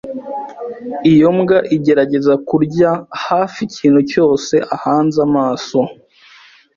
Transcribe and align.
Iyo 1.11 1.27
mbwa 1.37 1.57
igerageza 1.75 2.33
kurya 2.47 2.91
hafi 3.25 3.59
ikintu 3.67 3.99
cyose 4.11 4.55
ahanze 4.75 5.17
amaso. 5.27 5.79